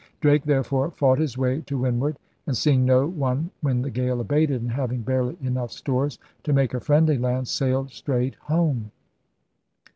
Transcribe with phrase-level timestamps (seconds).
[0.19, 2.17] Drake there fore fought his way to windward;
[2.47, 6.73] and, seeing no one when the gale abated, and having barely enough stores to make
[6.73, 8.89] a friendly land, sailed straight home.